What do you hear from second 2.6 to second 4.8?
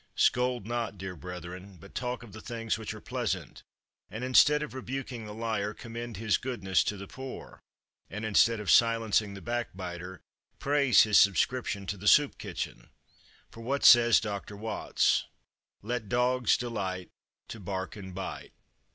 which are pleasant, and instead of